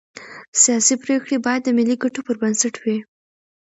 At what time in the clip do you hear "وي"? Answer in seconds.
2.83-2.97